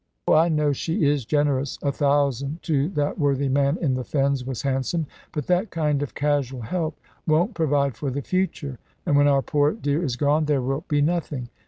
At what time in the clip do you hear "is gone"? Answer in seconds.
10.03-10.45